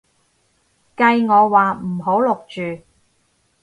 [0.97, 2.81] 計我話唔好錄住